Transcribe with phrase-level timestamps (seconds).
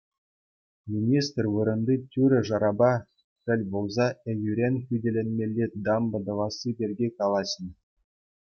[0.93, 2.93] Министр вырӑнти тӳре-шарапа
[3.43, 7.69] тӗл пулса ейӳрен хӳтӗленмелли дамба тӑвасси пирки калаҫнӑ.